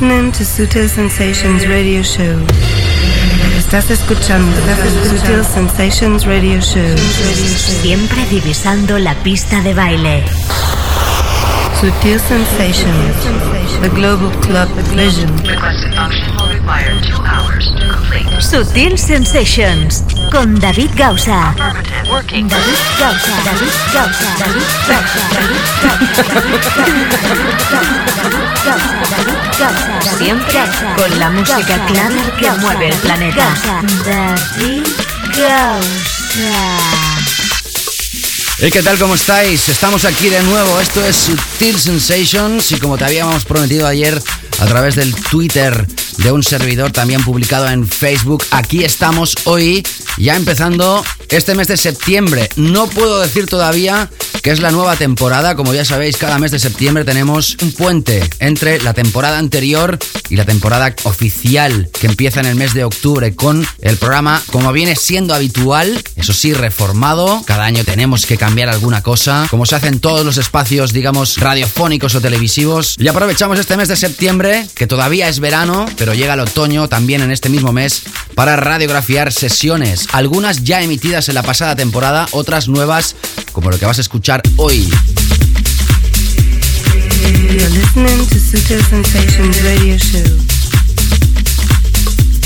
[0.00, 2.46] listening to Sutil Sensations Radio Show.
[3.58, 4.56] Estás escuchando
[5.04, 6.96] Sutil Sensations Radio Show.
[6.96, 10.24] Siempre divisando la pista de baile.
[11.78, 13.14] Sutil Sensations,
[13.80, 14.68] the global club
[14.98, 15.30] vision.
[18.40, 20.02] Sutil Sensations
[20.32, 21.54] con David Gausa.
[21.54, 22.50] David
[22.98, 25.22] Gausa, David Gausa, David Gausa,
[30.18, 30.60] Siempre
[30.96, 33.54] con la música clara que mueve el planeta.
[34.04, 34.82] David
[35.36, 37.07] Gausa.
[38.60, 38.98] Hey, ¿qué tal?
[38.98, 39.68] ¿Cómo estáis?
[39.68, 40.80] Estamos aquí de nuevo.
[40.80, 44.20] Esto es Sutil Sensations y como te habíamos prometido ayer
[44.58, 50.34] a través del Twitter de un servidor también publicado en Facebook, aquí estamos hoy ya
[50.34, 51.04] empezando
[51.36, 52.48] este mes de septiembre.
[52.56, 54.10] No puedo decir todavía
[54.42, 55.56] que es la nueva temporada.
[55.56, 60.36] Como ya sabéis, cada mes de septiembre tenemos un puente entre la temporada anterior y
[60.36, 64.96] la temporada oficial que empieza en el mes de octubre con el programa como viene
[64.96, 67.42] siendo habitual, eso sí, reformado.
[67.46, 71.38] Cada año tenemos que cambiar alguna cosa, como se hace en todos los espacios, digamos,
[71.38, 72.96] radiofónicos o televisivos.
[72.98, 77.22] Y aprovechamos este mes de septiembre, que todavía es verano, pero llega el otoño también
[77.22, 78.02] en este mismo mes,
[78.34, 83.16] para radiografiar sesiones, algunas ya emitidas en la pasada temporada, otras nuevas,
[83.50, 84.88] como lo que vas a escuchar hoy.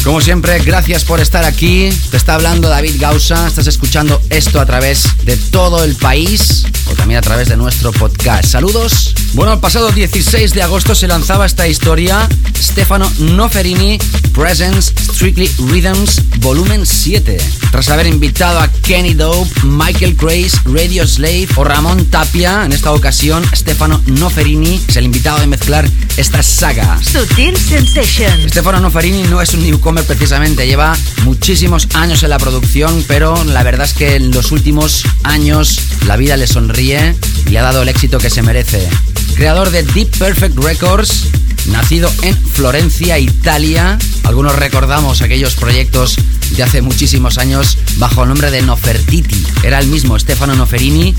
[0.04, 1.88] Como siempre, gracias por estar aquí.
[2.10, 3.46] Te está hablando David Gausa.
[3.46, 7.92] Estás escuchando esto a través de todo el país o también a través de nuestro
[7.92, 8.46] podcast.
[8.46, 9.14] Saludos.
[9.34, 12.28] Bueno, el pasado 16 de agosto se lanzaba esta historia.
[12.60, 13.98] Stefano Noferini
[14.34, 17.38] Presents Strictly Rhythms Volumen 7.
[17.70, 22.92] Tras haber invitado a Kenny Dope, Michael Grace, Radio Slave o Ramón Tapia, en esta
[22.92, 26.98] ocasión Stefano Noferini es el invitado de mezclar esta saga.
[27.02, 28.50] Sutil Sensations.
[28.50, 33.62] Stefano Noferini no es un newcomer precisamente, lleva muchísimos años en la producción, pero la
[33.62, 37.14] verdad es que en los últimos años la vida le sonríe
[37.50, 38.88] y ha dado el éxito que se merece.
[39.34, 41.26] Creador de Deep Perfect Records,
[41.66, 43.98] nacido en Florencia, Italia.
[44.24, 46.16] Algunos recordamos aquellos proyectos
[46.56, 49.42] de hace muchísimos años bajo el nombre de Nofertiti.
[49.62, 51.14] Era el mismo Stefano Noferini.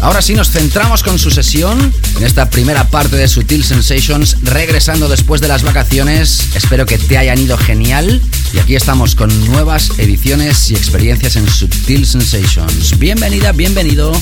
[0.00, 5.08] Ahora sí nos centramos con su sesión en esta primera parte de Sutil Sensations, regresando
[5.08, 6.48] después de las vacaciones.
[6.54, 8.20] Espero que te hayan ido genial.
[8.52, 12.98] Y aquí estamos con nuevas ediciones y experiencias en Sutil Sensations.
[12.98, 14.12] Bienvenida, bienvenido.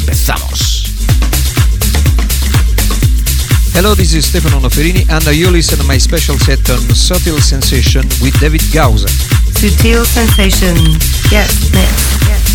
[0.00, 0.84] Empezamos.
[3.74, 8.02] Hello, this is Stefano Noferini, and you listen to my special set on Subtle Sensation
[8.22, 9.08] with David Gausa.
[9.50, 10.76] Sutil Sensation,
[11.28, 12.53] Yes, mix.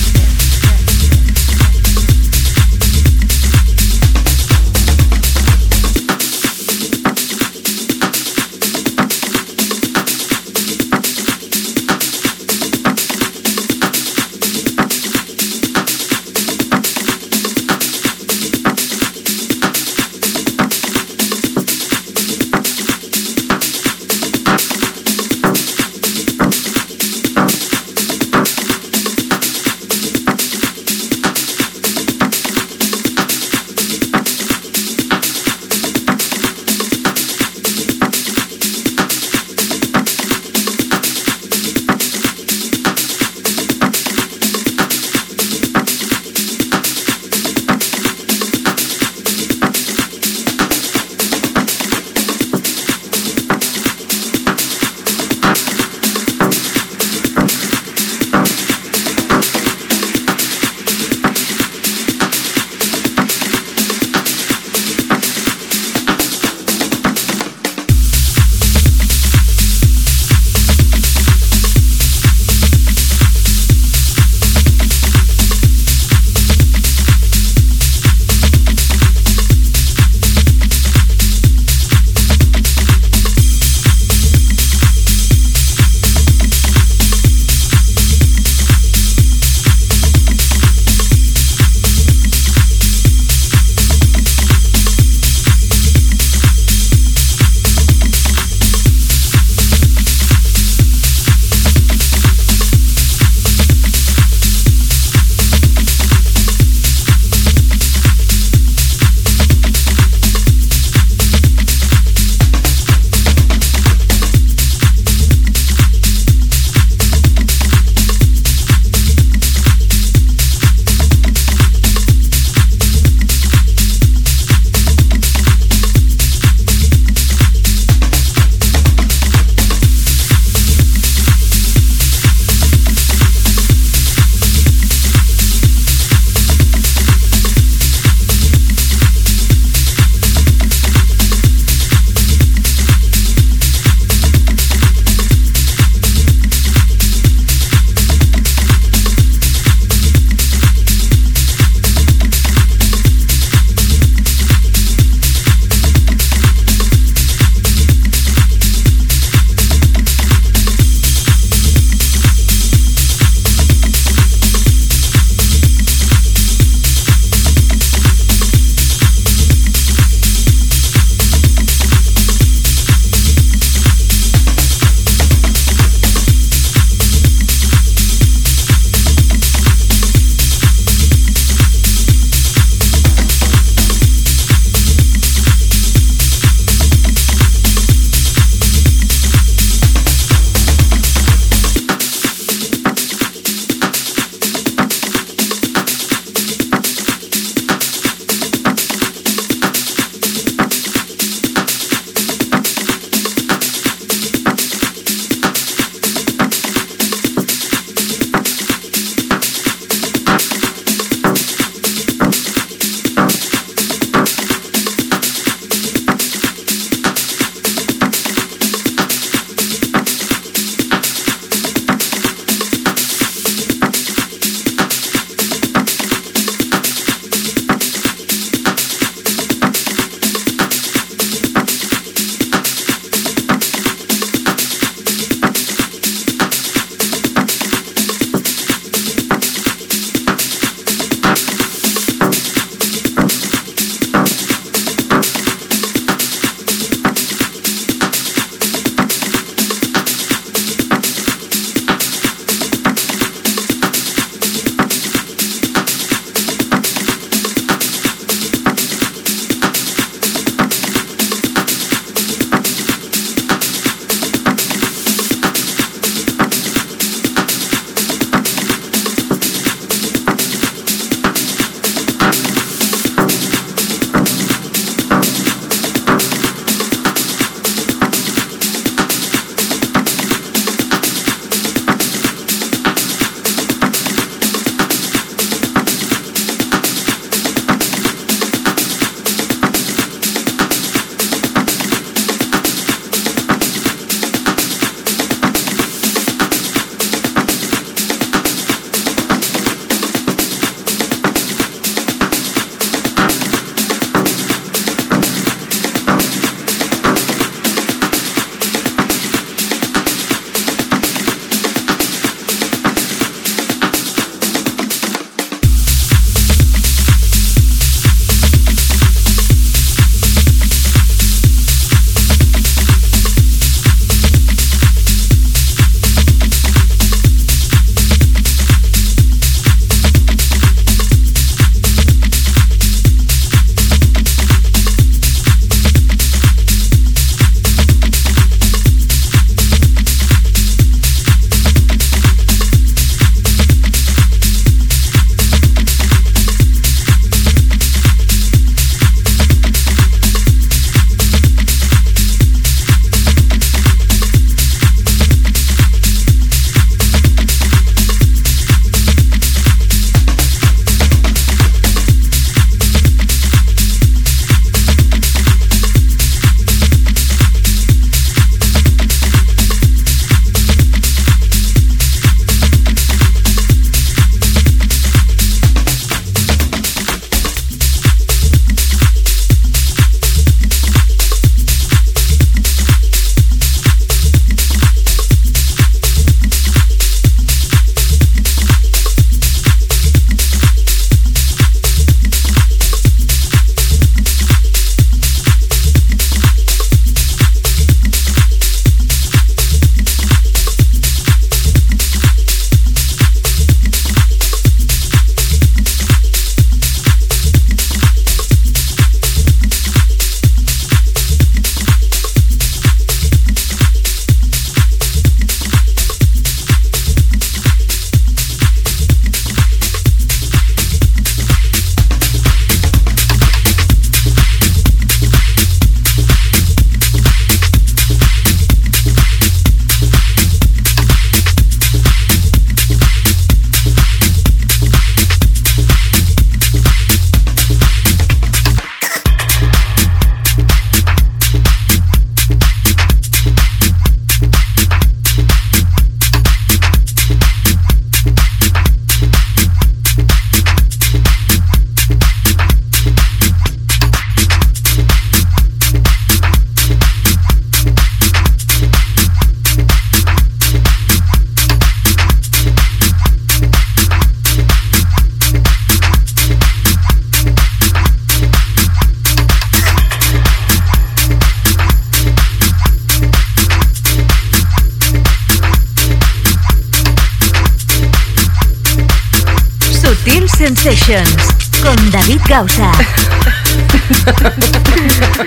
[481.09, 482.91] Con David Gausa.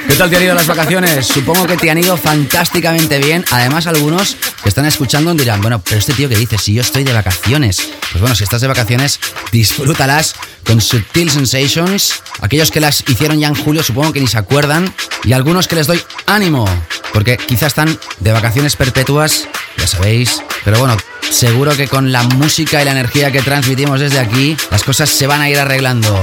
[0.09, 1.25] ¿Qué tal te han ido las vacaciones?
[1.25, 3.45] Supongo que te han ido fantásticamente bien.
[3.53, 7.05] Además, algunos que están escuchando dirán, bueno, pero este tío que dice, si yo estoy
[7.05, 7.91] de vacaciones.
[8.11, 9.21] Pues bueno, si estás de vacaciones,
[9.53, 12.25] disfrútalas con Subtil Sensations.
[12.41, 14.93] Aquellos que las hicieron ya en julio, supongo que ni se acuerdan.
[15.23, 16.69] Y algunos que les doy ánimo,
[17.13, 20.43] porque quizás están de vacaciones perpetuas, ya sabéis.
[20.65, 20.97] Pero bueno,
[21.33, 25.27] seguro que con la música y la energía que transmitimos desde aquí, las cosas se
[25.27, 26.23] van a ir arreglando.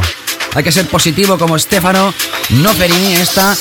[0.53, 2.13] Hay que ser positivo como Stefano
[2.49, 3.55] Noferini en esta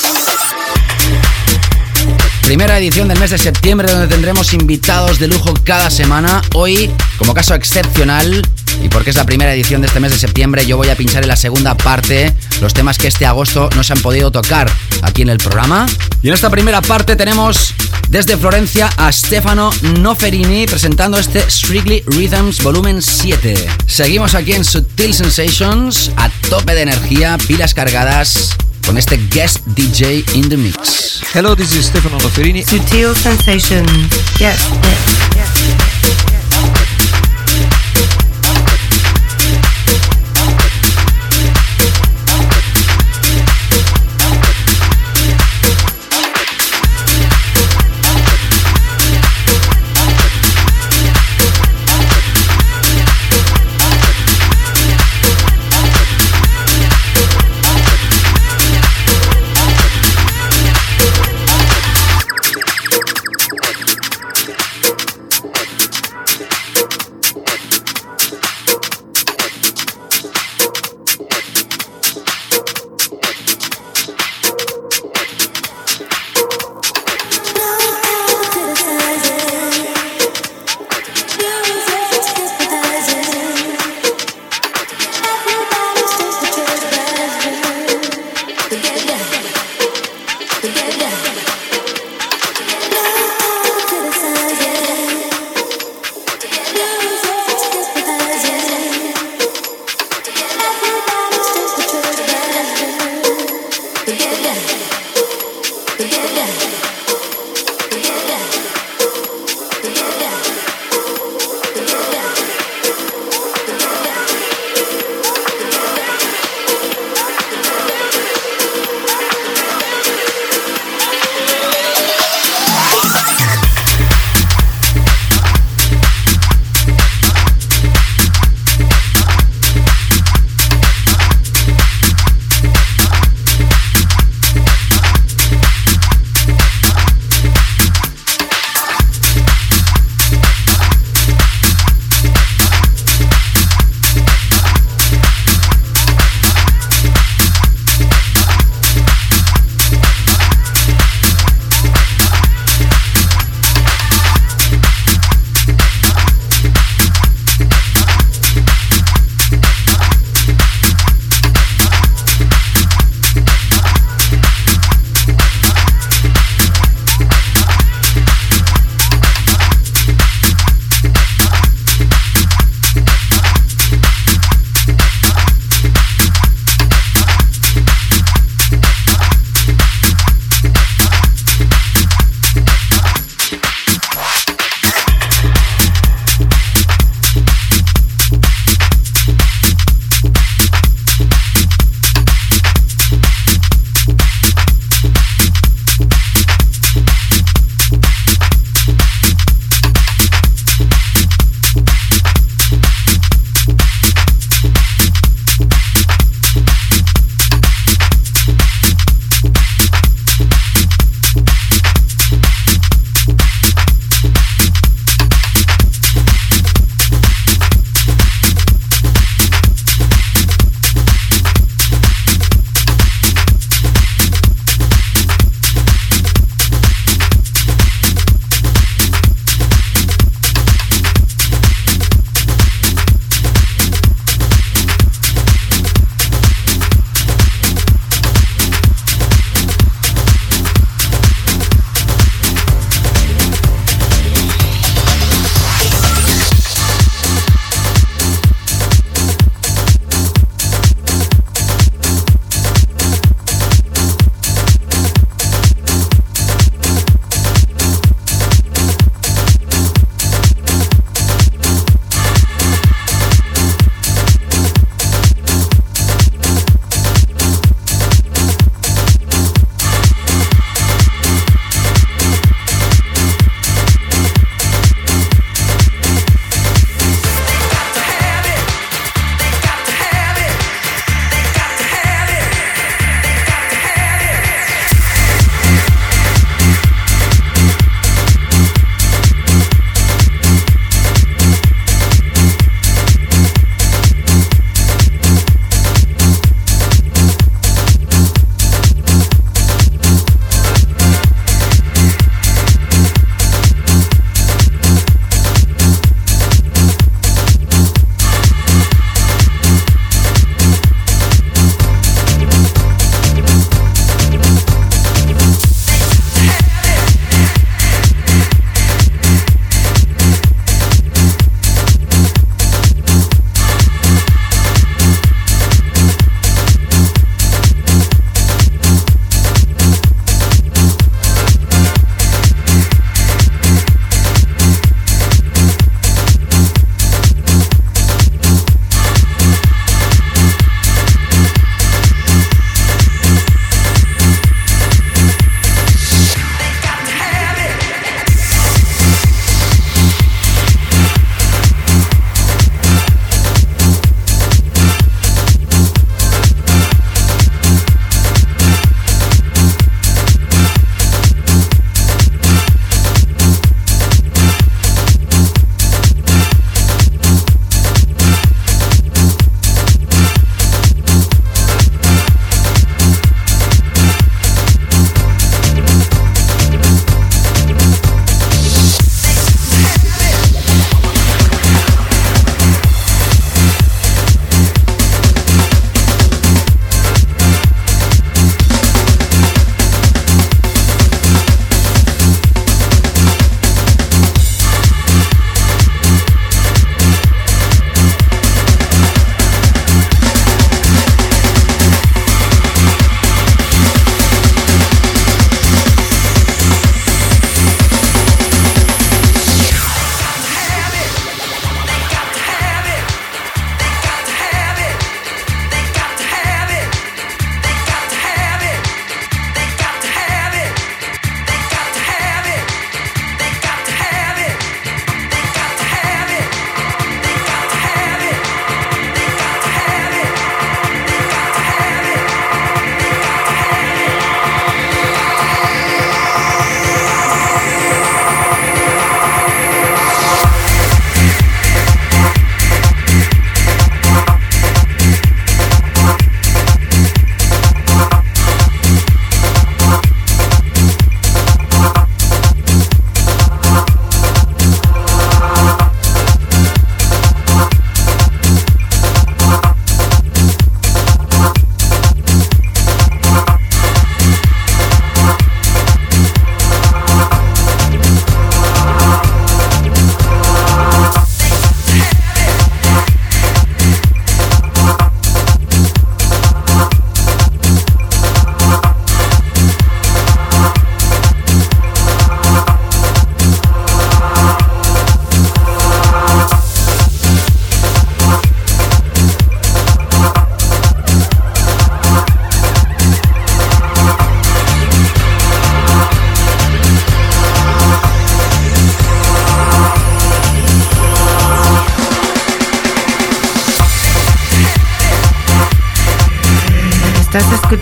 [2.43, 6.41] primera edición del mes de septiembre donde tendremos invitados de lujo cada semana.
[6.53, 8.41] Hoy, como caso excepcional,
[8.81, 11.23] y porque es la primera edición de este mes de septiembre, yo voy a pinchar
[11.23, 14.71] en la segunda parte los temas que este agosto no se han podido tocar
[15.01, 15.85] aquí en el programa.
[16.21, 17.73] Y en esta primera parte tenemos
[18.09, 23.67] desde Florencia a Stefano Noferini presentando este Strictly Rhythms Volumen 7.
[23.85, 28.55] Seguimos aquí en Subtil Sensations a tope de energía, pilas cargadas
[28.85, 31.21] con este guest DJ in the mix.
[31.33, 32.63] Hello, this is Stefano Noferini.
[32.63, 33.91] Subtil Sensations.
[34.39, 36.28] Yes, yes, yes.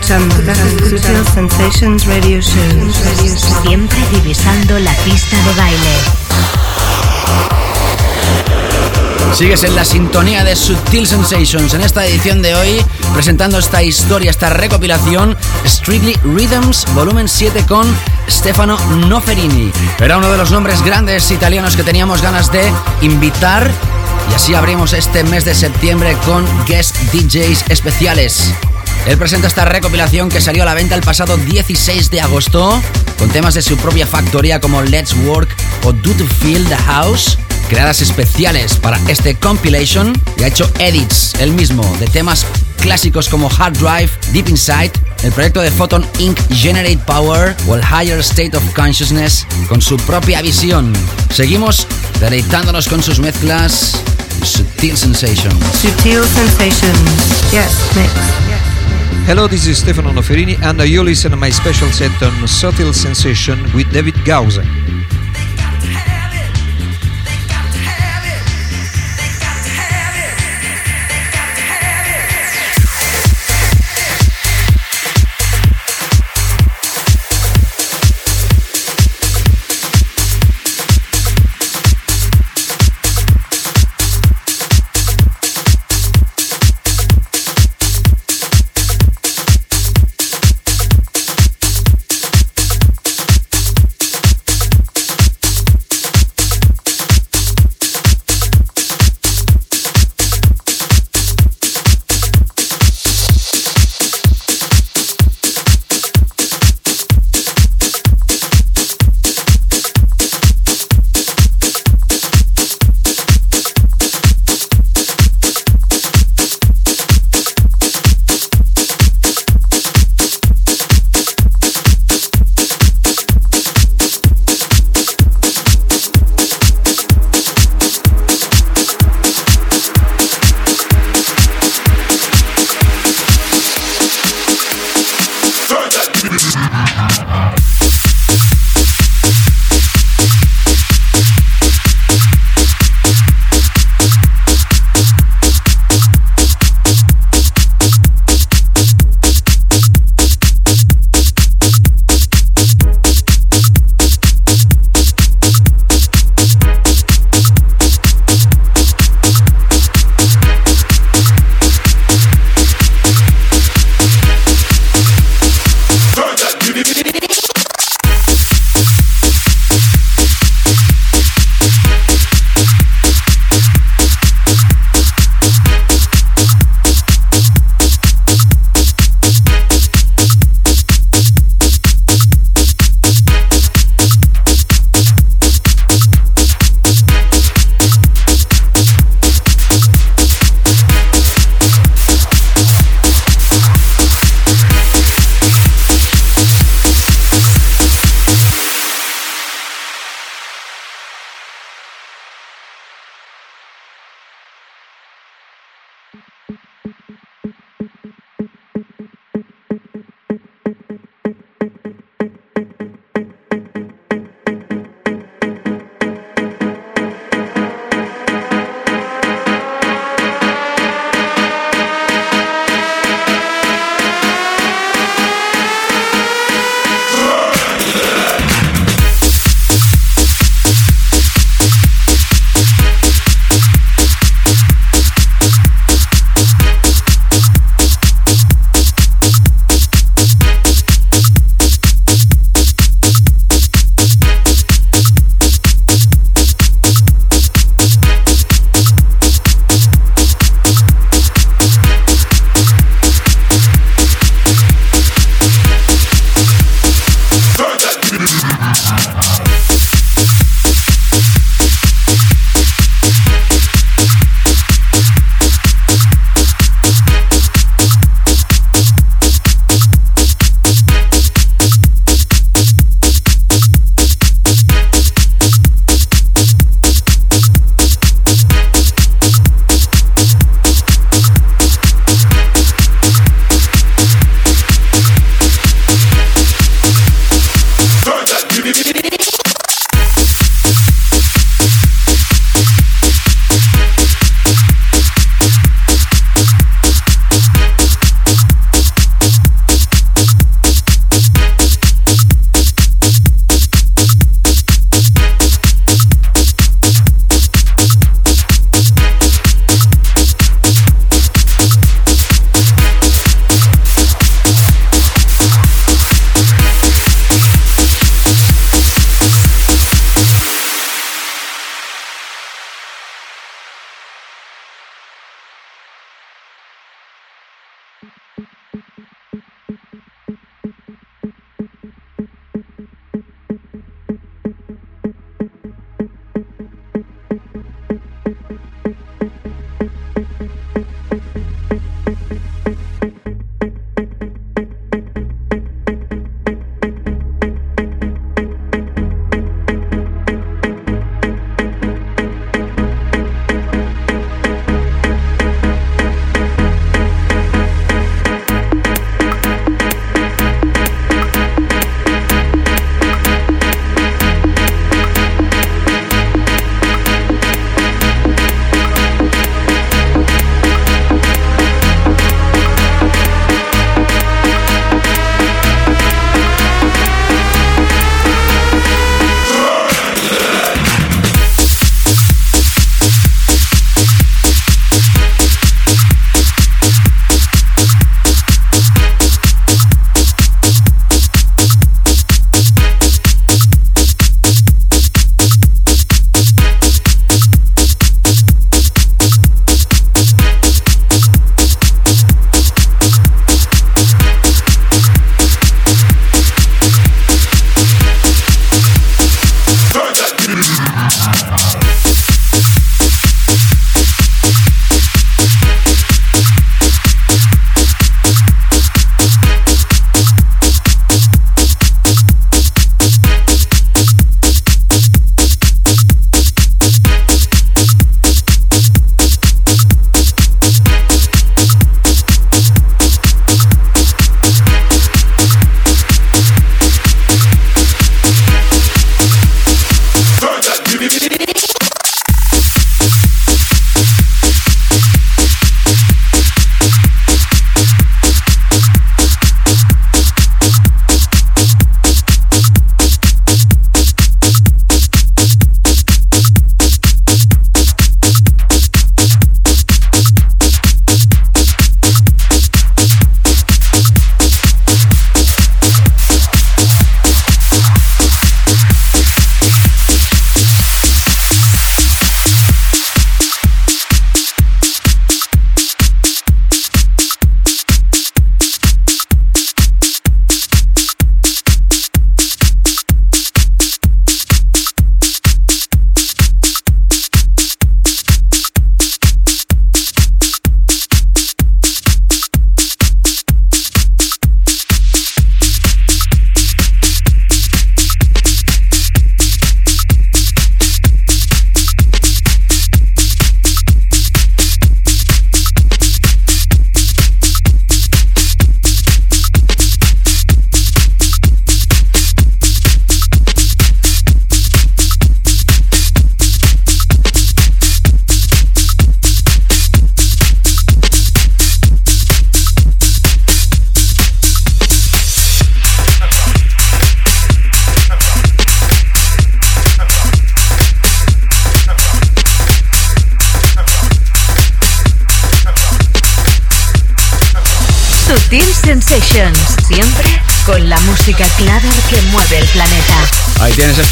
[0.08, 2.92] Escuchando Sutil Sensations Radio Show.
[3.62, 5.96] Siempre divisando la pista de baile.
[9.34, 14.30] Sigues en la sintonía de Sutil Sensations en esta edición de hoy, presentando esta historia,
[14.30, 17.86] esta recopilación, Strictly Rhythms, volumen 7 con
[18.30, 19.70] Stefano Noferini.
[19.98, 23.70] Era uno de los nombres grandes italianos que teníamos ganas de invitar
[24.30, 28.54] y así abrimos este mes de septiembre con guest DJs especiales.
[29.08, 32.78] Él presenta esta recopilación que salió a la venta el pasado 16 de agosto
[33.18, 35.48] con temas de su propia factoría como Let's Work
[35.84, 37.38] o Do to Feel the House,
[37.70, 42.44] creadas especiales para este compilation y ha hecho edits él mismo de temas
[42.82, 44.92] clásicos como Hard Drive, Deep Inside,
[45.22, 46.38] el proyecto de Photon Inc.
[46.52, 50.92] Generate Power o el Higher State of Consciousness con su propia visión.
[51.32, 51.86] Seguimos
[52.20, 54.02] deleitándonos con sus mezclas.
[54.44, 55.56] Sutil Sensations.
[55.80, 57.00] Sutil Sensations.
[59.28, 63.62] Hello, this is Stefano Noferini, and you listen to my special set on Subtle Sensation
[63.74, 64.87] with David Gausa.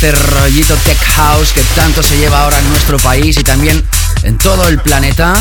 [0.06, 3.84] Este rollito tech house que tanto se lleva ahora en nuestro país y también
[4.22, 5.34] en todo el planeta.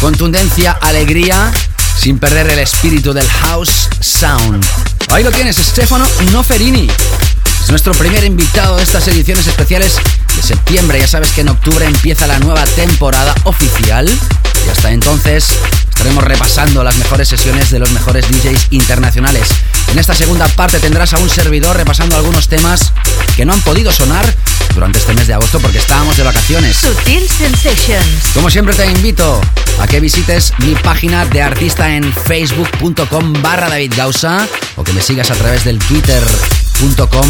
[0.00, 1.52] Contundencia, alegría,
[1.98, 4.64] sin perder el espíritu del house sound.
[5.10, 6.86] Ahí lo tienes, Stefano Noferini.
[7.60, 9.96] Es nuestro primer invitado de estas ediciones especiales
[10.36, 11.00] de septiembre.
[11.00, 14.08] Ya sabes que en octubre empieza la nueva temporada oficial.
[14.66, 15.58] Y hasta entonces
[15.94, 19.46] estaremos repasando las mejores sesiones de los mejores DJs internacionales.
[19.88, 22.92] En esta segunda parte tendrás a un servidor repasando algunos temas
[23.36, 24.26] que no han podido sonar
[24.74, 26.76] durante este mes de agosto porque estábamos de vacaciones.
[26.76, 28.32] Sutil Sensations.
[28.34, 29.40] Como siempre te invito
[29.80, 35.00] a que visites mi página de artista en facebook.com barra David Gausa o que me
[35.00, 37.28] sigas a través del twitter.com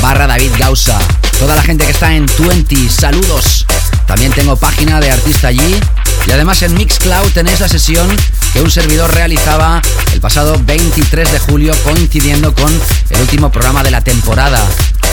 [0.00, 0.98] barra David Gausa.
[1.38, 3.66] Toda la gente que está en 20, saludos.
[4.06, 5.78] También tengo página de artista allí
[6.26, 8.08] y además en Mixcloud tenéis la sesión
[8.52, 9.80] que un servidor realizaba
[10.12, 12.72] el pasado 23 de julio coincidiendo con
[13.10, 14.62] el último programa de la temporada.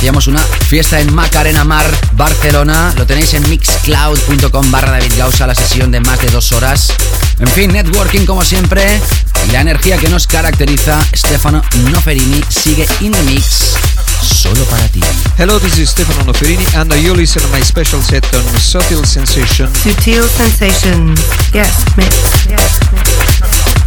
[0.04, 1.86] Hacíamos una fiesta en Macarena Mar,
[2.18, 2.94] Barcelona.
[2.98, 6.92] Lo tenéis en mixcloud.com barra David Gausa, la sesión de más de dos horas.
[7.39, 9.00] En fin, networking como siempre.
[9.48, 13.76] Y la energía que nos caracteriza, Stefano Noferini sigue in the mix
[14.22, 15.00] solo para ti.
[15.38, 19.70] Hello, this is Stefano Noferini and you listen to my special set on Subtle Sensation.
[19.74, 21.16] Sutil Sensation.
[21.54, 22.46] Yes, mix.
[22.50, 23.83] Yes, mix.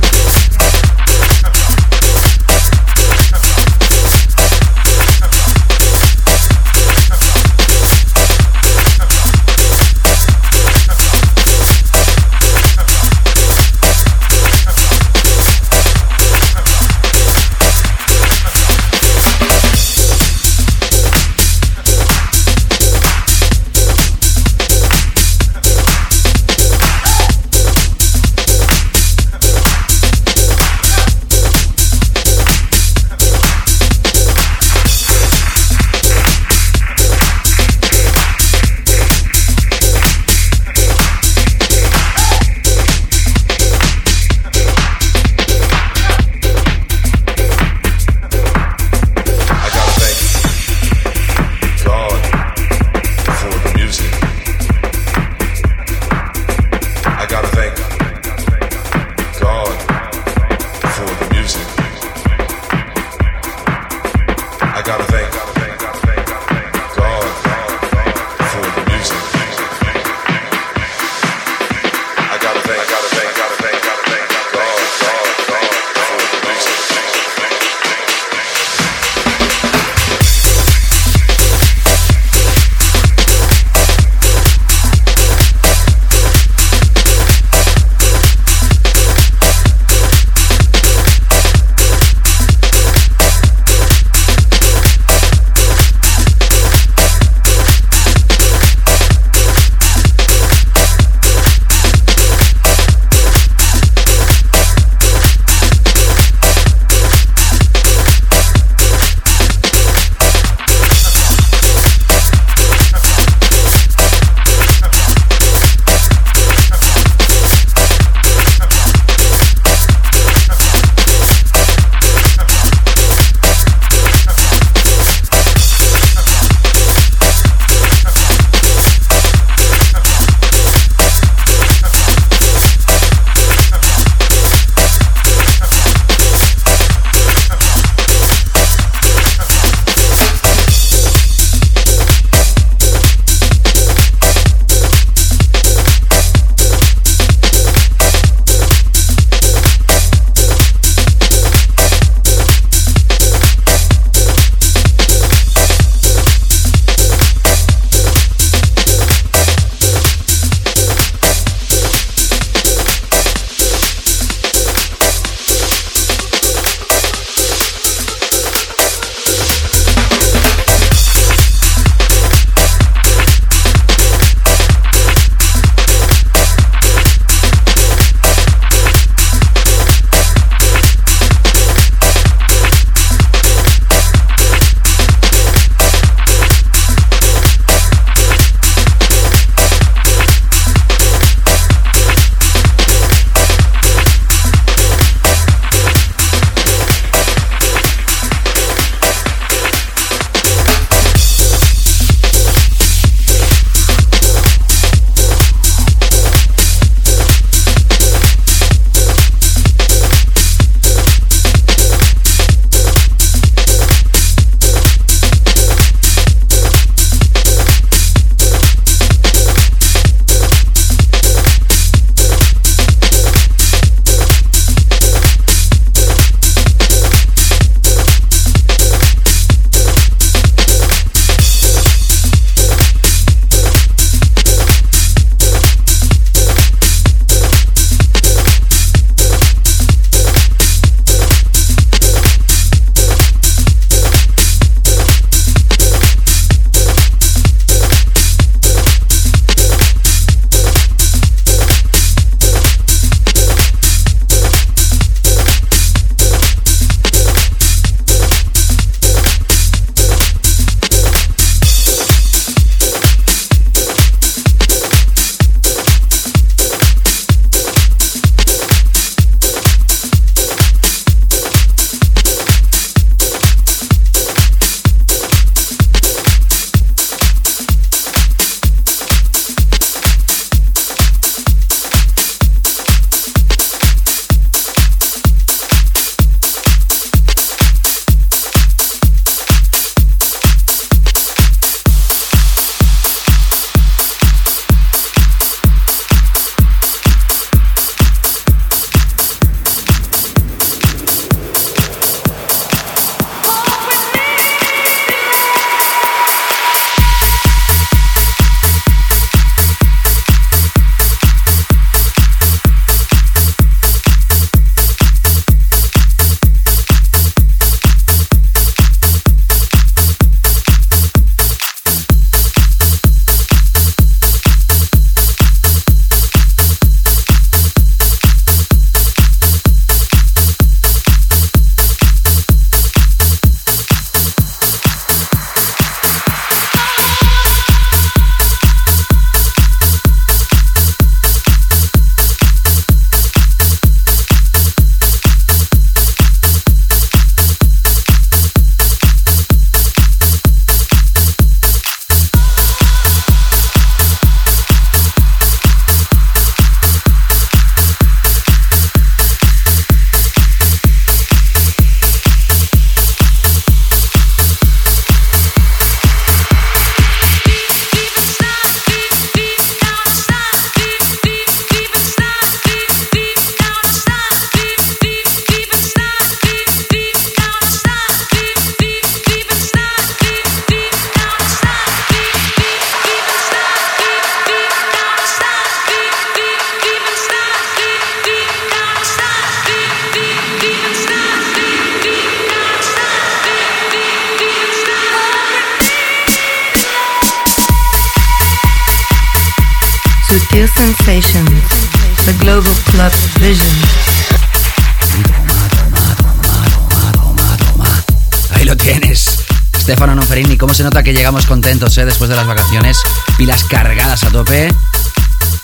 [411.06, 412.04] Que llegamos contentos eh?
[412.04, 413.00] después de las vacaciones?
[413.38, 414.74] Pilas cargadas a tope.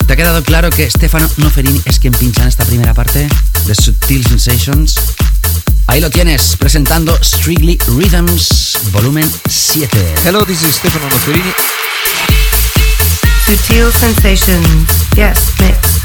[0.06, 3.26] ¿Te ha quedado claro que Stefano Noferini es quien pincha en esta primera parte
[3.66, 4.94] de Sutil Sensations?
[5.88, 10.14] Ahí lo tienes, presentando Strictly Rhythms, volumen 7.
[10.24, 11.52] Hello, this is Stefano Noferini.
[13.44, 14.86] Sutil Sensations,
[15.16, 16.01] yes, mix.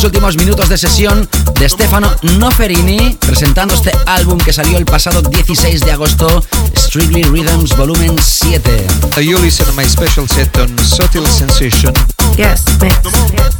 [0.00, 1.28] Estos últimos minutos de sesión
[1.58, 6.42] de Stefano Noferini presentando este álbum que salió el pasado 16 de agosto,
[6.74, 8.86] Strictly Rhythms Volumen 7.
[9.22, 11.92] You listen to my special set on Subtle Sensation.
[12.34, 13.59] Yes, mix.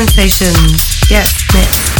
[0.00, 1.10] Sutil Sensations.
[1.10, 1.90] Yes, mix.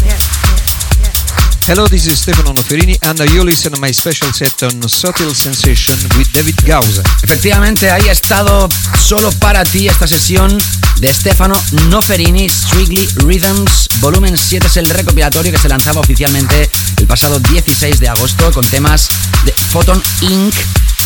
[1.66, 5.94] Hello, this is Stefano Noferini and you listen to my special set on Subtle Sensation
[6.16, 7.03] with David Gausa.
[7.22, 10.57] Efectivamente, ahí ha estado solo para ti esta sesión
[10.98, 11.55] de Stefano
[11.90, 13.88] Noferini, Strictly Rhythms.
[14.01, 18.64] Volumen 7 es el recopilatorio que se lanzaba oficialmente el pasado 16 de agosto con
[18.64, 19.09] temas
[19.44, 20.55] de Photon Inc.,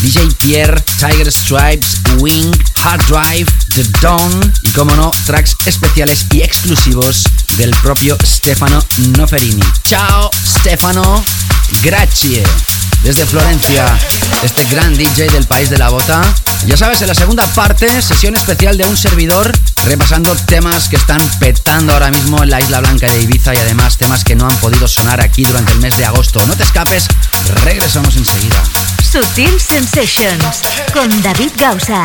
[0.00, 2.52] DJ Pierre, Tiger Stripes, Wing,
[2.84, 7.24] Hard Drive, The Dawn y, como no, tracks especiales y exclusivos
[7.56, 8.84] del propio Stefano
[9.16, 9.62] Noferini.
[9.88, 11.24] Ciao, Stefano.
[11.82, 12.42] Grazie.
[13.02, 13.86] Desde Florencia,
[14.42, 16.22] este gran DJ del país de la bota.
[16.66, 19.50] Ya sabes, en la segunda parte, sesión especial de un servidor,
[19.86, 23.96] repasando temas que están petando ahora mismo en la Isla Blanca de Ibiza y además
[23.96, 26.44] temas que no han podido sonar aquí durante el mes de agosto.
[26.46, 27.08] No te escapes,
[27.64, 28.62] regresamos enseguida.
[29.10, 30.60] Sutil Sensations
[30.92, 32.04] con David Gausa.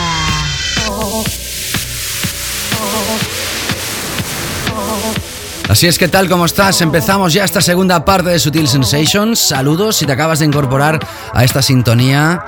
[5.69, 9.39] Así es que tal como estás, empezamos ya esta segunda parte de Sutil Sensations.
[9.39, 10.99] Saludos si te acabas de incorporar
[11.33, 12.43] a esta sintonía.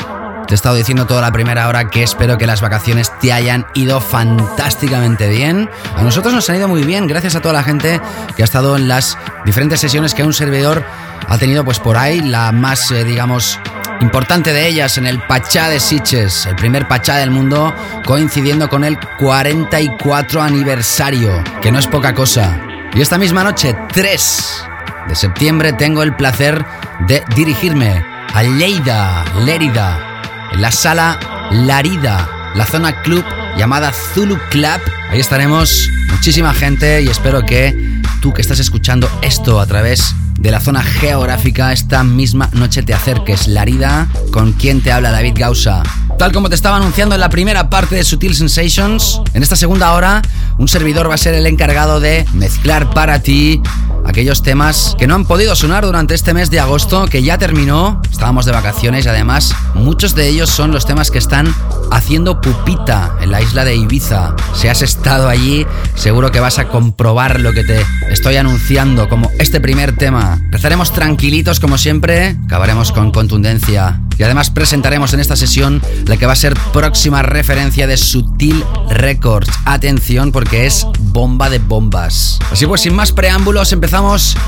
[0.47, 3.65] Te he estado diciendo toda la primera hora que espero que las vacaciones te hayan
[3.75, 5.69] ido fantásticamente bien.
[5.95, 8.01] A nosotros nos han ido muy bien, gracias a toda la gente
[8.35, 10.83] que ha estado en las diferentes sesiones que un servidor
[11.29, 12.19] ha tenido pues por ahí.
[12.19, 13.57] La más, eh, digamos,
[14.01, 17.73] importante de ellas en el Pachá de Siches, el primer Pachá del mundo,
[18.05, 22.72] coincidiendo con el 44 aniversario, que no es poca cosa.
[22.95, 24.63] Y esta misma noche, 3
[25.07, 26.63] de septiembre, tengo el placer
[27.07, 30.21] de dirigirme a Lleida, Lérida,
[30.51, 31.19] en la sala
[31.51, 33.25] Larida, la zona club
[33.57, 34.79] llamada Zulu Club.
[35.09, 40.51] Ahí estaremos muchísima gente y espero que tú que estás escuchando esto a través de
[40.51, 43.47] la zona geográfica esta misma noche te acerques.
[43.47, 45.81] Larida, con quien te habla David Gausa.
[46.17, 49.93] Tal como te estaba anunciando en la primera parte de Sutil Sensations, en esta segunda
[49.93, 50.21] hora
[50.57, 53.61] un servidor va a ser el encargado de mezclar para ti
[54.05, 58.01] aquellos temas que no han podido sonar durante este mes de agosto, que ya terminó,
[58.11, 61.53] estábamos de vacaciones y además muchos de ellos son los temas que están
[61.91, 64.35] haciendo pupita en la isla de Ibiza.
[64.53, 69.31] Si has estado allí, seguro que vas a comprobar lo que te estoy anunciando como
[69.39, 70.39] este primer tema.
[70.43, 76.25] Empezaremos tranquilitos como siempre, acabaremos con contundencia y además presentaremos en esta sesión la que
[76.25, 79.49] va a ser próxima referencia de Sutil Records.
[79.65, 82.39] Atención porque es bomba de bombas.
[82.51, 83.92] Así pues, sin más preámbulos, empezamos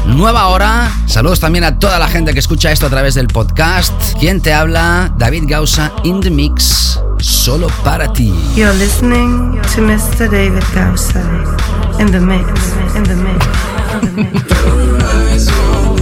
[0.07, 0.91] nueva hora.
[1.05, 3.93] Saludos también a toda la gente que escucha esto a través del podcast.
[4.19, 5.13] ¿Quién te habla?
[5.19, 6.99] David Gausa in the mix.
[7.19, 8.33] Solo para ti.
[8.55, 10.27] You're listening to Mr.
[10.29, 11.21] David Gausa
[11.99, 12.47] in the mix,
[12.95, 13.45] in the mix,
[13.93, 15.94] in the mix.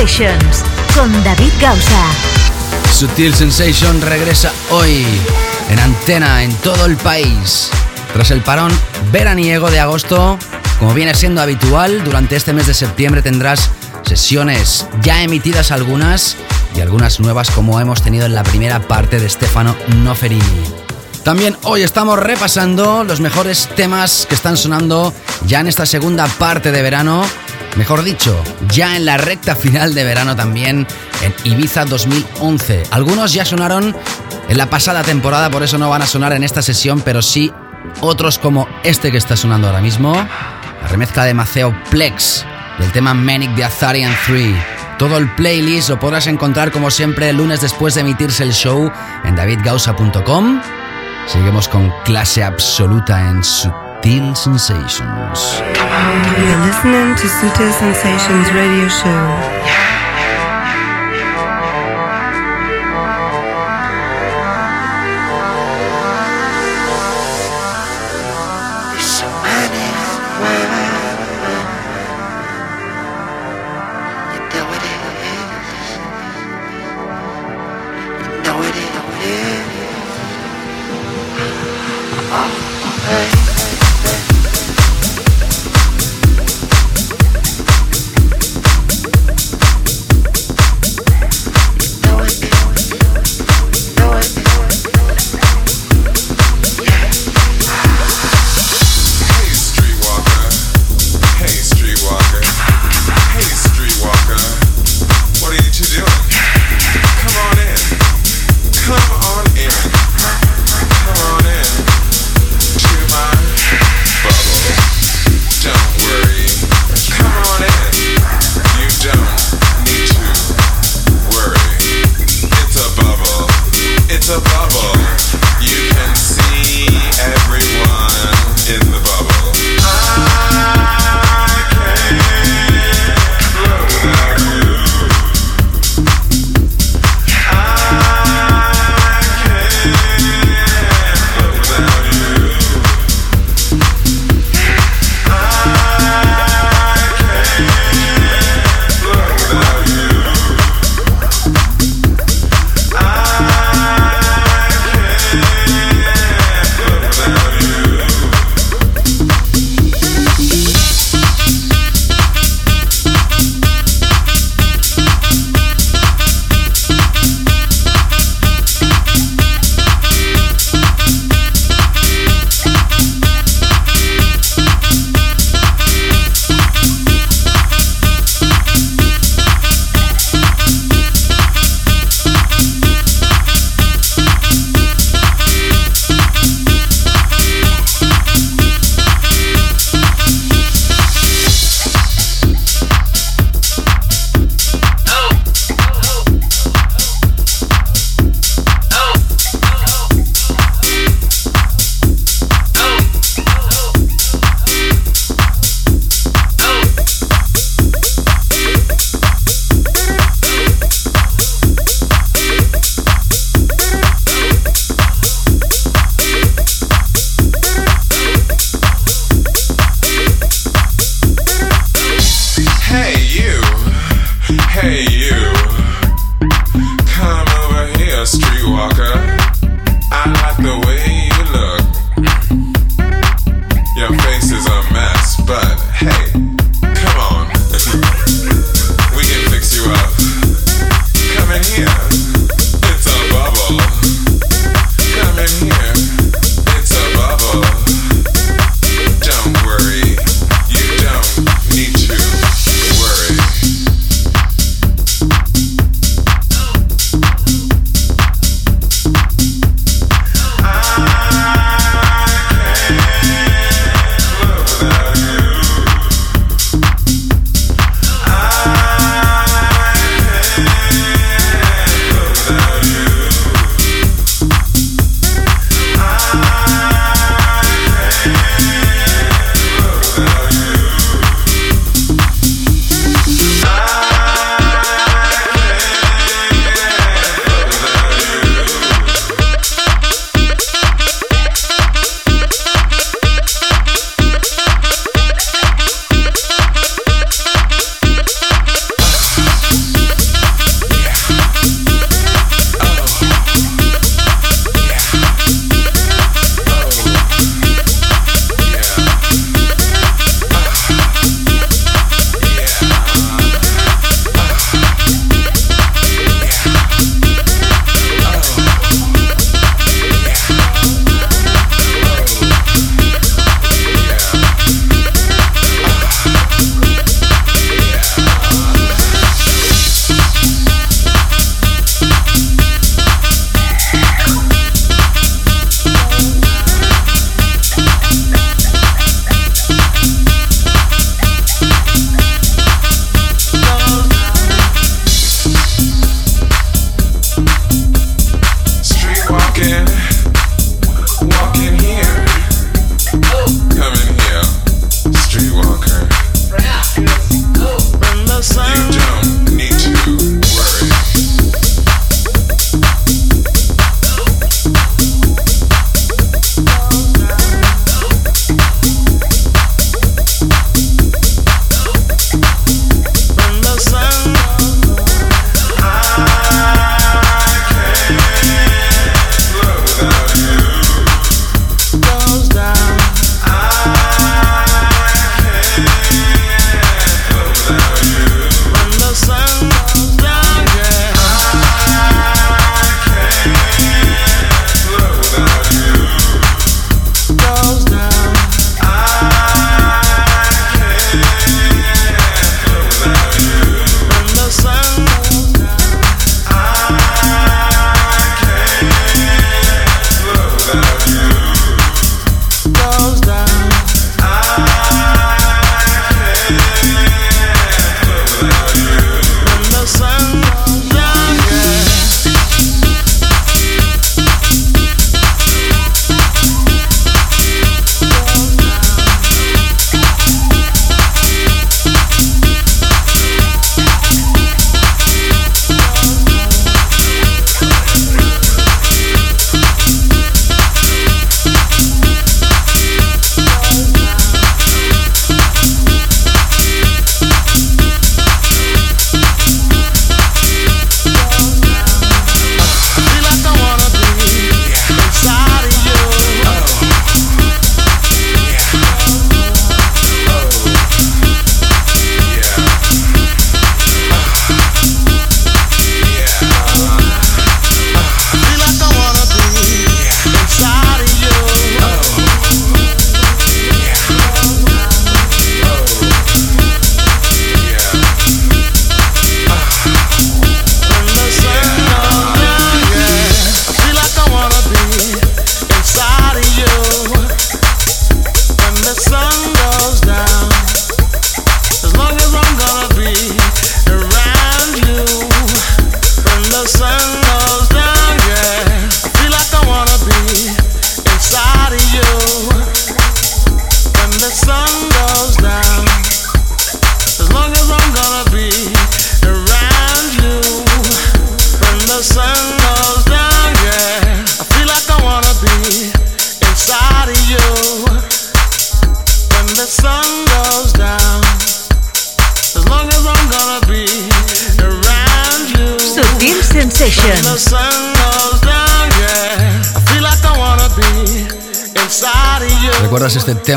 [0.00, 2.06] Sensations con David Gausa.
[2.90, 5.04] Sutil Sensation regresa hoy
[5.68, 7.68] en antena en todo el país.
[8.14, 8.72] Tras el parón
[9.12, 10.38] veraniego de agosto,
[10.78, 13.68] como viene siendo habitual, durante este mes de septiembre tendrás
[14.06, 16.38] sesiones ya emitidas algunas
[16.74, 20.64] y algunas nuevas como hemos tenido en la primera parte de Stefano Noferini.
[21.24, 25.12] También hoy estamos repasando los mejores temas que están sonando
[25.46, 27.22] ya en esta segunda parte de verano
[27.76, 28.36] mejor dicho,
[28.70, 30.86] ya en la recta final de verano también
[31.22, 32.84] en Ibiza 2011.
[32.90, 33.96] Algunos ya sonaron
[34.48, 37.52] en la pasada temporada, por eso no van a sonar en esta sesión, pero sí
[38.00, 42.44] otros como este que está sonando ahora mismo, la remezcla de Maceo Plex
[42.78, 44.56] del tema Manic de Azarian 3.
[44.98, 48.90] Todo el playlist lo podrás encontrar como siempre el lunes después de emitirse el show
[49.24, 50.60] en davidgausa.com.
[51.26, 55.60] Seguimos con clase absoluta en su Sutil Sensations.
[55.60, 59.99] You're listening to Sutil Sensations radio show.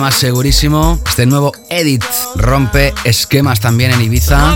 [0.03, 0.99] Tema segurísimo?
[1.07, 2.03] Este nuevo Edit
[2.35, 4.53] rompe esquemas también en Ibiza.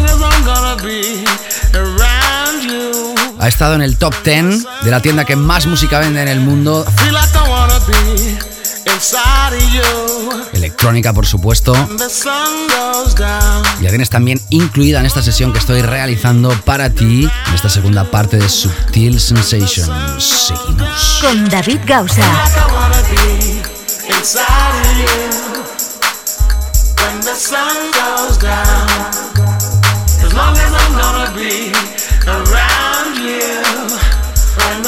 [3.40, 6.42] Ha estado en el top 10 de la tienda que más música vende en el
[6.42, 6.86] mundo.
[10.52, 11.74] Electrónica, por supuesto.
[13.80, 18.12] Ya tienes también incluida en esta sesión que estoy realizando para ti, en esta segunda
[18.12, 19.90] parte de Subtil Sensations.
[20.20, 21.20] Seguimos.
[21.22, 22.26] Con David Gausa.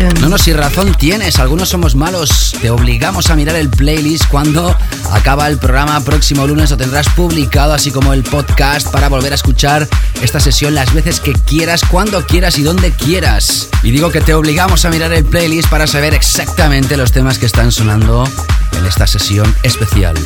[0.00, 2.54] No, no, si razón tienes, algunos somos malos.
[2.62, 4.74] Te obligamos a mirar el playlist cuando
[5.12, 6.00] acaba el programa.
[6.00, 9.86] Próximo lunes lo tendrás publicado, así como el podcast, para volver a escuchar
[10.22, 13.68] esta sesión las veces que quieras, cuando quieras y donde quieras.
[13.82, 17.44] Y digo que te obligamos a mirar el playlist para saber exactamente los temas que
[17.46, 18.24] están sonando
[18.78, 20.16] en esta sesión especial.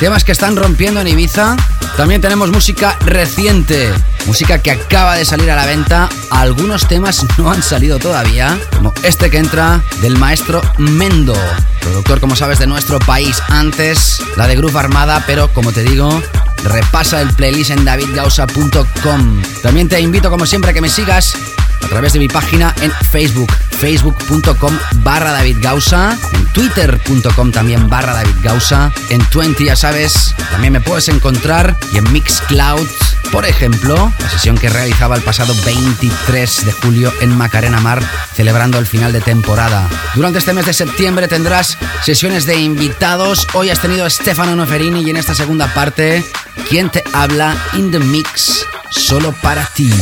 [0.00, 1.56] Temas que están rompiendo en Ibiza.
[1.96, 3.92] También tenemos música reciente,
[4.26, 6.08] música que acaba de salir a la venta.
[6.30, 8.56] Algunos temas no han salido todavía,
[9.02, 11.34] este que entra del maestro Mendo,
[11.80, 13.42] productor, como sabes, de nuestro país.
[13.48, 16.22] Antes, la de Groove Armada, pero como te digo,
[16.64, 19.42] repasa el playlist en davidgausa.com.
[19.62, 21.34] También te invito, como siempre, a que me sigas
[21.82, 23.50] a través de mi página en Facebook,
[23.80, 30.72] facebook.com barra David Gausa, en twitter.com también barra David Gausa, en 20 ya sabes, también
[30.72, 32.86] me puedes encontrar y en Mixcloud,
[33.32, 38.02] por ejemplo, la sesión que realizaba el pasado 23 de julio en Macarena Mar,
[38.34, 39.88] celebrando el final de temporada.
[40.14, 45.02] Durante este mes de septiembre tendrás sesiones de invitados, hoy has tenido a Stefano Noferini
[45.02, 46.24] y en esta segunda parte,
[46.68, 47.56] ¿quién te habla?
[47.74, 49.92] In the Mix, solo para ti.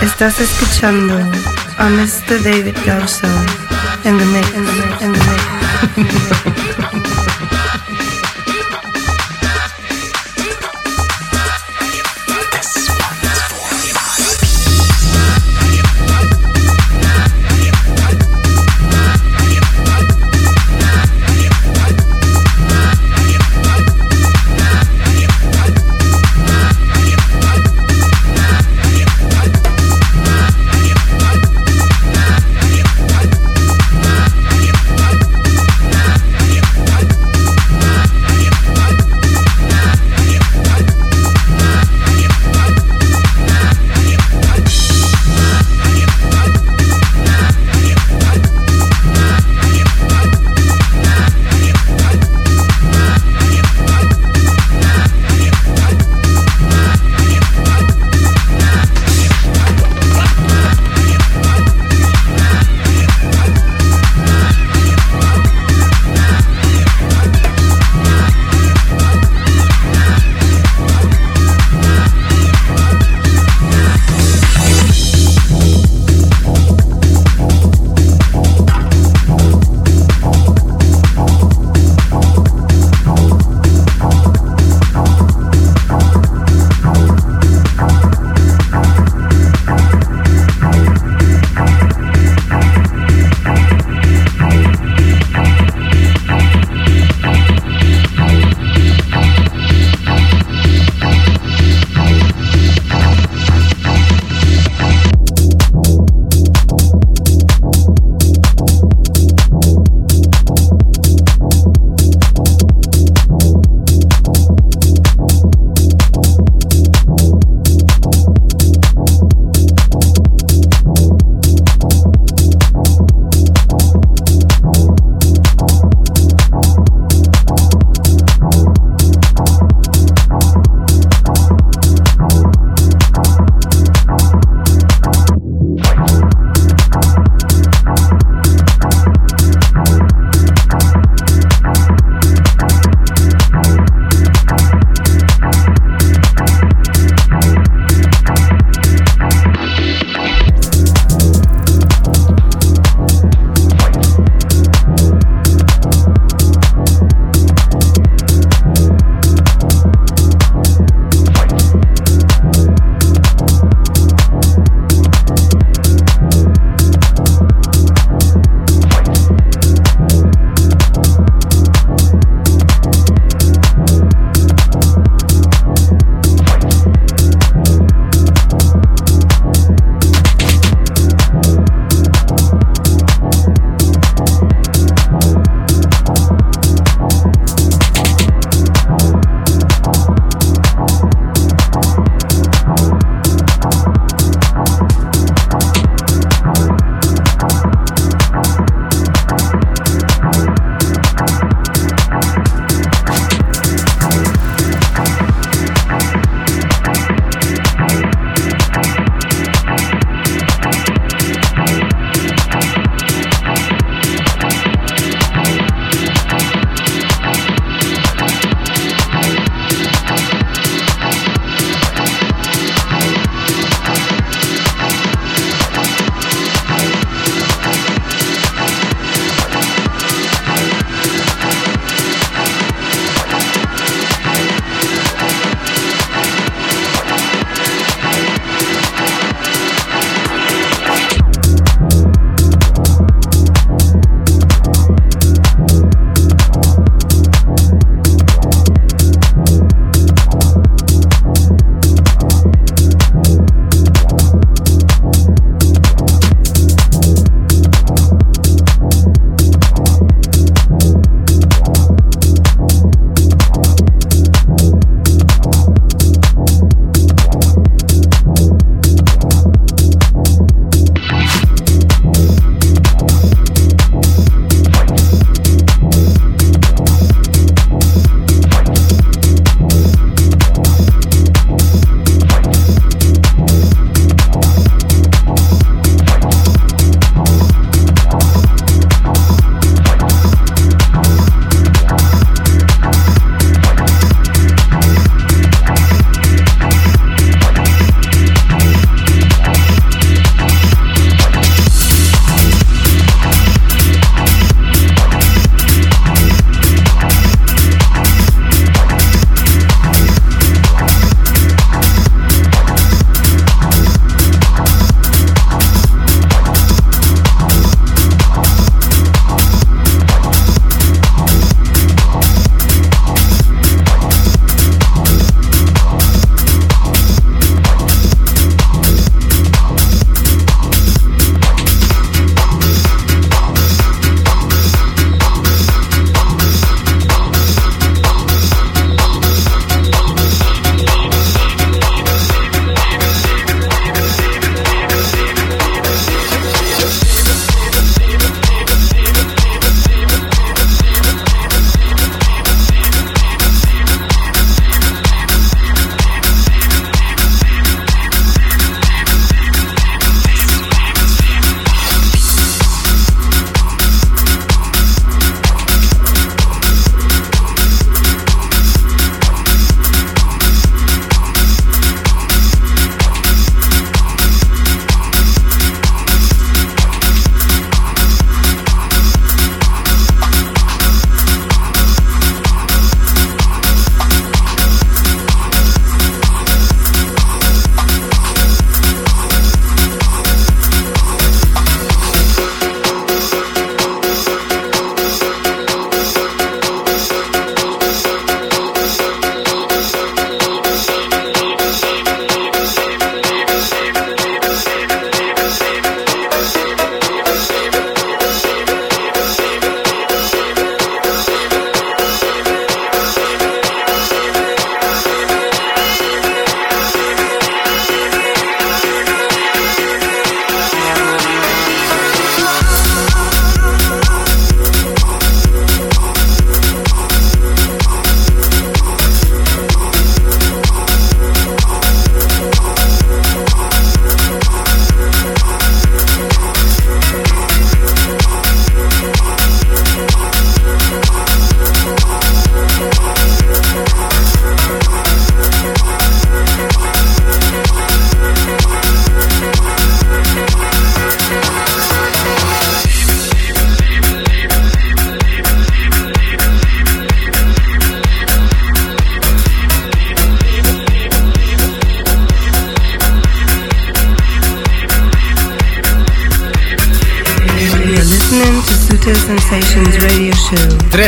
[0.00, 1.18] Estás escuchando
[1.78, 2.42] a Mr.
[2.42, 3.28] David Gausa
[4.04, 5.20] en the mix, en the mix, en the
[6.02, 6.73] mix.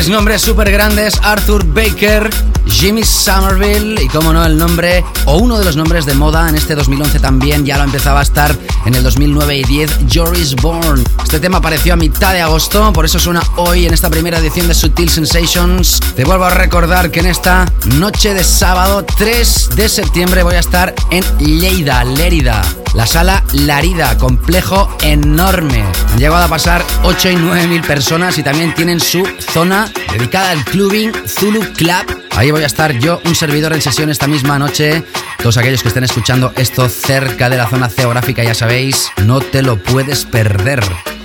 [0.09, 2.31] Nombres súper grandes: Arthur Baker,
[2.67, 6.55] Jimmy Somerville y, como no, el nombre o uno de los nombres de moda en
[6.55, 7.67] este 2011 también.
[7.67, 8.57] Ya lo empezaba a estar
[8.87, 11.05] en el 2009 y 10, Joris Bourne.
[11.23, 14.69] Este tema apareció a mitad de agosto, por eso suena hoy en esta primera edición
[14.69, 16.01] de Sutil Sensations.
[16.15, 17.67] Te vuelvo a recordar que en esta
[17.97, 22.63] noche de sábado 3 de septiembre voy a estar en Lleida, Lérida.
[22.95, 25.85] La sala Larida, complejo enorme.
[26.13, 29.23] Han llegado a pasar 8 y 9 mil personas y también tienen su
[29.53, 32.23] zona dedicada al clubbing Zulu Club.
[32.37, 35.03] Ahí voy a estar yo, un servidor en sesión esta misma noche.
[35.39, 39.63] Todos aquellos que estén escuchando esto cerca de la zona geográfica, ya sabéis, no te
[39.63, 40.83] lo puedes perder.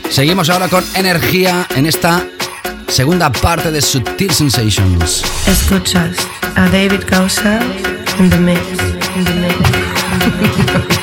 [0.09, 2.25] Seguimos ahora con energía en esta
[2.87, 5.23] segunda parte de Sutil Sensations.
[5.47, 6.17] Escuchas
[6.55, 7.59] a David Gausa
[8.19, 8.61] in the mix.
[9.15, 10.97] In the mix.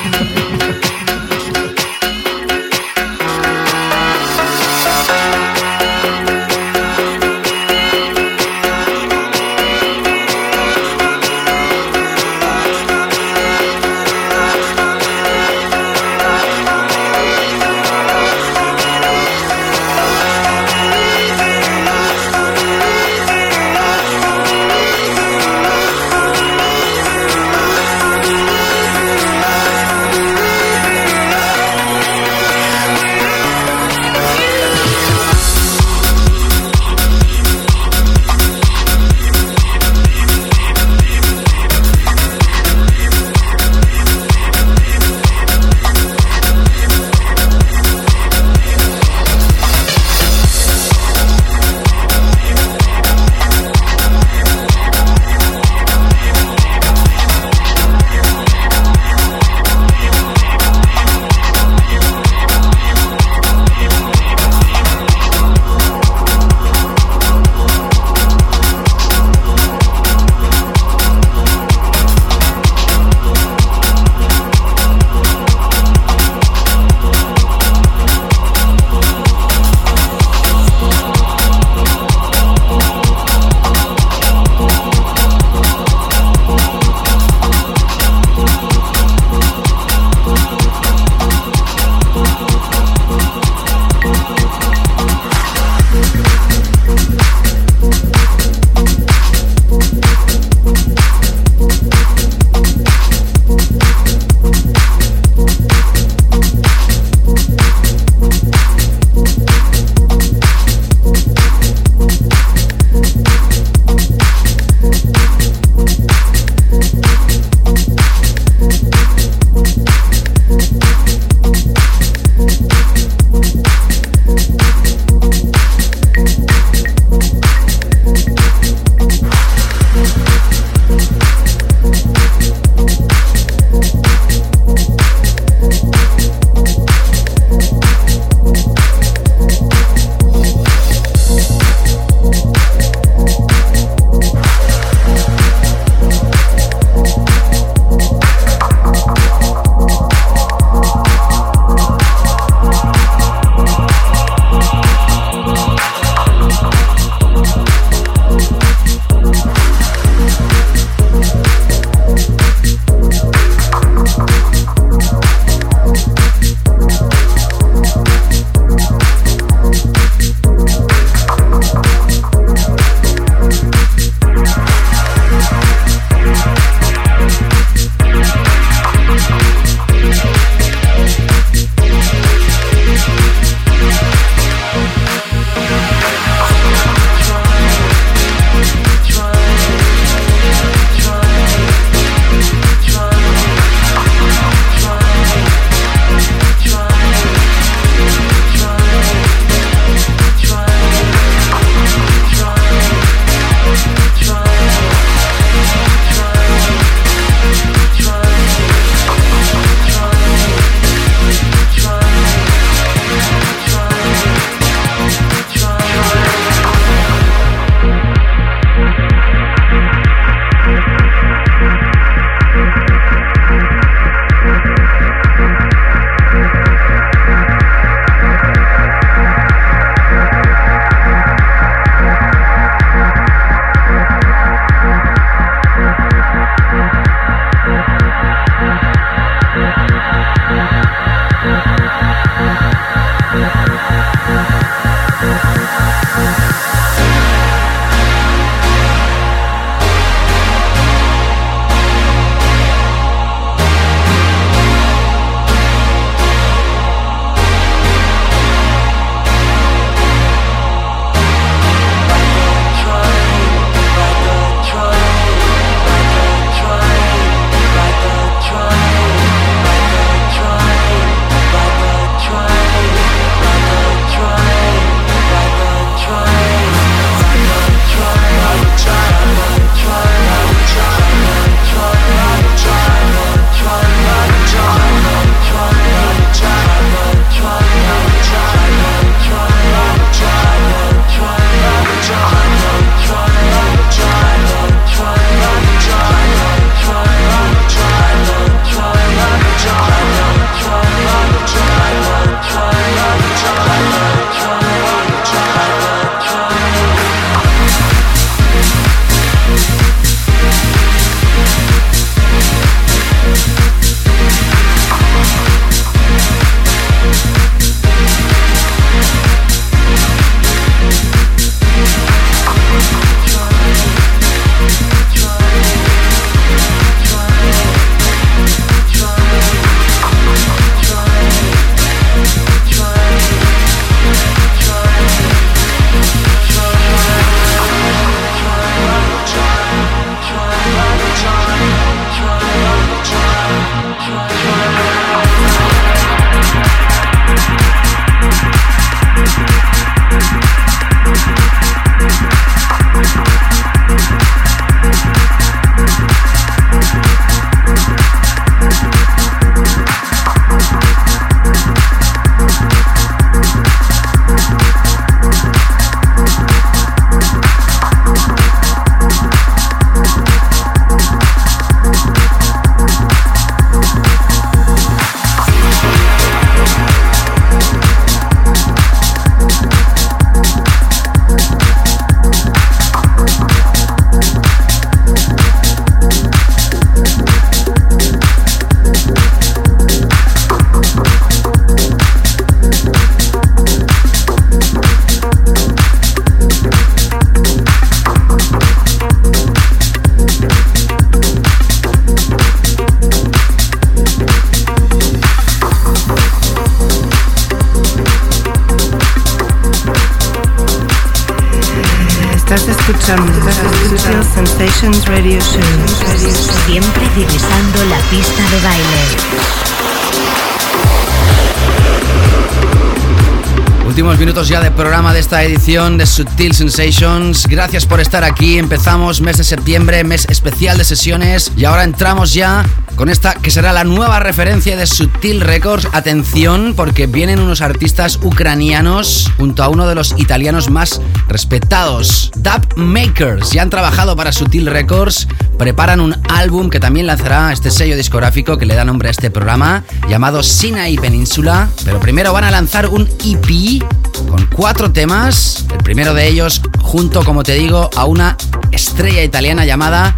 [425.29, 427.45] esta edición de Sutil Sensations.
[427.45, 428.57] Gracias por estar aquí.
[428.57, 431.51] Empezamos mes de septiembre, mes especial de sesiones.
[431.55, 432.65] Y ahora entramos ya
[432.95, 435.87] con esta que será la nueva referencia de Sutil Records.
[435.91, 442.75] Atención, porque vienen unos artistas ucranianos junto a uno de los italianos más respetados, Dub
[442.75, 443.51] Makers.
[443.51, 445.27] Ya han trabajado para Sutil Records.
[445.59, 449.29] Preparan un álbum que también lanzará este sello discográfico que le da nombre a este
[449.29, 451.69] programa, llamado Sinai Península.
[451.85, 453.83] Pero primero van a lanzar un EP
[454.29, 455.65] con cuatro temas.
[455.71, 458.37] El primero de ellos junto, como te digo, a una
[458.71, 460.15] estrella italiana llamada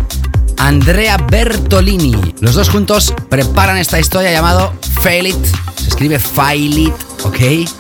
[0.58, 2.36] Andrea Bertolini.
[2.40, 5.46] Los dos juntos preparan esta historia llamado Fail It.
[5.76, 6.94] Se escribe Fail It,
[7.24, 7.40] ¿ok?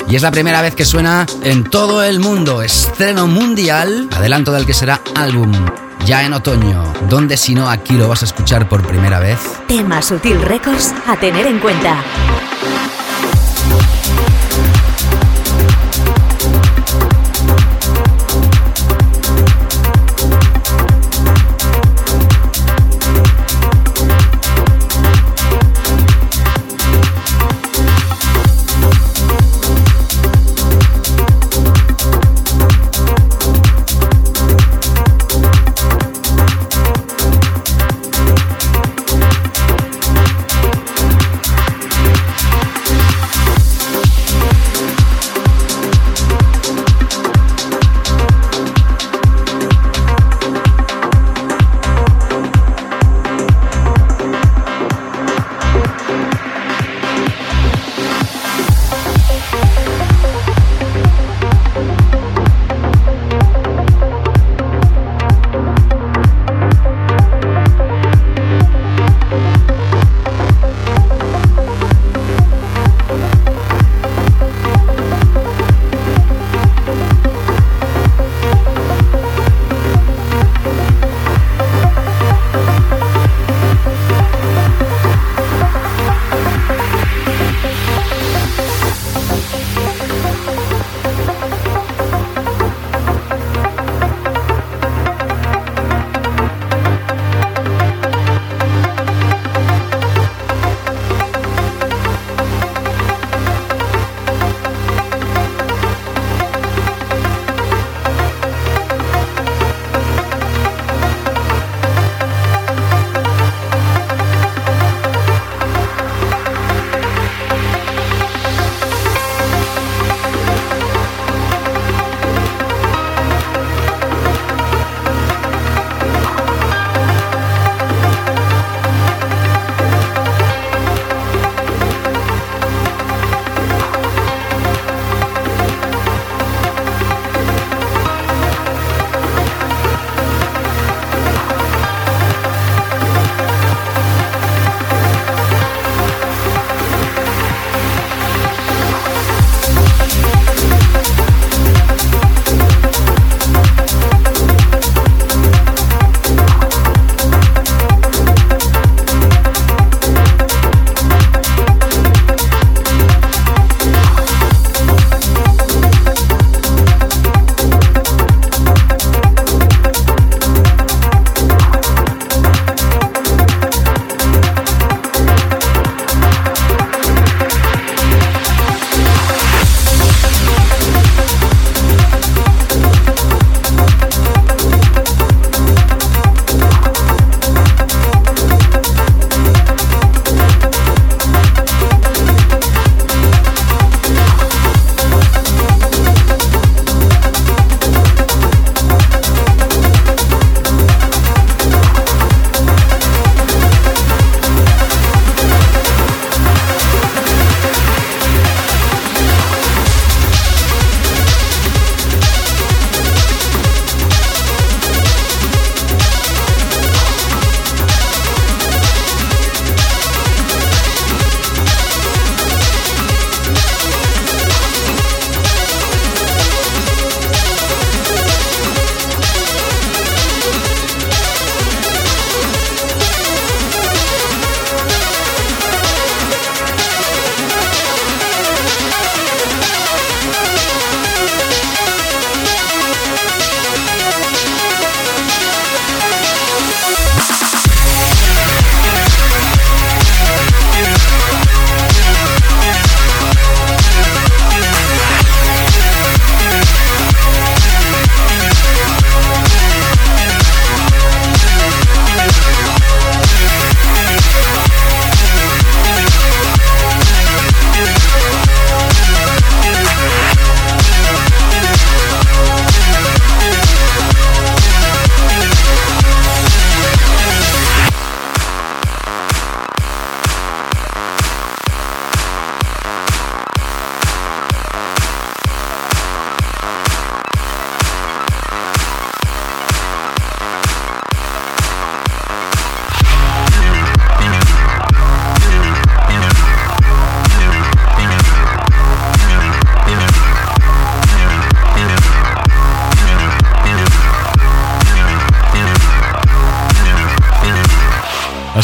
[0.09, 2.61] Y es la primera vez que suena en todo el mundo.
[2.61, 4.09] Estreno mundial.
[4.11, 5.51] Adelanto del que será álbum.
[6.05, 9.37] Ya en otoño, donde si no aquí lo vas a escuchar por primera vez.
[9.67, 12.03] Tema Sutil Records a tener en cuenta.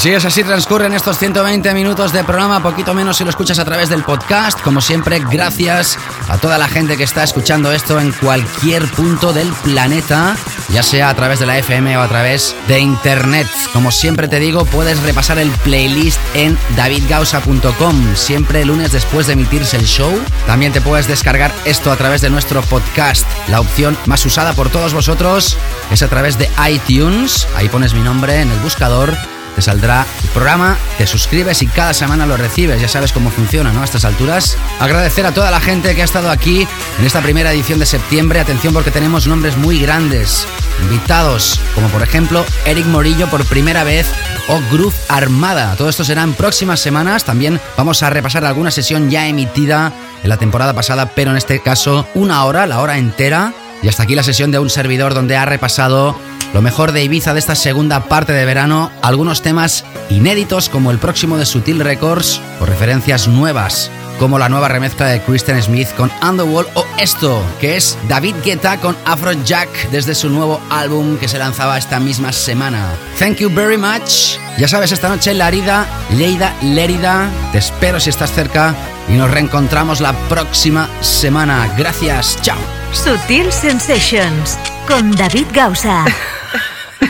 [0.07, 3.65] Así es, así transcurren estos 120 minutos de programa, poquito menos si lo escuchas a
[3.65, 4.57] través del podcast.
[4.61, 9.51] Como siempre, gracias a toda la gente que está escuchando esto en cualquier punto del
[9.65, 10.37] planeta,
[10.69, 13.49] ya sea a través de la FM o a través de internet.
[13.73, 19.75] Como siempre te digo, puedes repasar el playlist en davidgausa.com, siempre lunes después de emitirse
[19.75, 20.17] el show.
[20.45, 23.27] También te puedes descargar esto a través de nuestro podcast.
[23.49, 25.57] La opción más usada por todos vosotros
[25.91, 27.45] es a través de iTunes.
[27.57, 29.17] Ahí pones mi nombre en el buscador
[29.57, 32.79] te saldrá el programa, te suscribes y cada semana lo recibes.
[32.79, 33.81] Ya sabes cómo funciona, ¿no?
[33.81, 34.55] A estas alturas.
[34.79, 36.67] Agradecer a toda la gente que ha estado aquí
[36.99, 38.39] en esta primera edición de septiembre.
[38.39, 40.45] Atención porque tenemos nombres muy grandes.
[40.83, 44.05] Invitados, como por ejemplo Eric Morillo por primera vez
[44.47, 45.75] o Groove Armada.
[45.75, 47.23] Todo esto será en próximas semanas.
[47.23, 51.61] También vamos a repasar alguna sesión ya emitida en la temporada pasada, pero en este
[51.61, 53.53] caso una hora, la hora entera.
[53.81, 56.15] Y hasta aquí la sesión de un servidor donde ha repasado
[56.53, 60.99] lo mejor de Ibiza de esta segunda parte de verano, algunos temas inéditos como el
[60.99, 66.11] próximo de Sutil Records o referencias nuevas como la nueva remezcla de Kristen Smith con
[66.27, 71.37] Underworld o esto, que es David Guetta con Afrojack desde su nuevo álbum que se
[71.37, 72.85] lanzaba esta misma semana.
[73.19, 74.37] Thank you very much.
[74.57, 78.73] Ya sabes, esta noche Larida, Leida, Lérida, te espero si estás cerca
[79.07, 81.71] y nos reencontramos la próxima semana.
[81.77, 82.57] Gracias, chao.
[82.91, 84.57] Sutil Sensations
[84.87, 86.05] con David Gausa.